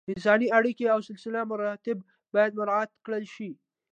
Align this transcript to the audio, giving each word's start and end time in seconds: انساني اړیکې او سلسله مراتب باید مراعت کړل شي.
انساني 0.11 0.47
اړیکې 0.57 0.85
او 0.93 0.99
سلسله 1.09 1.39
مراتب 1.51 1.97
باید 2.33 2.51
مراعت 2.59 2.91
کړل 3.05 3.23
شي. 3.35 3.49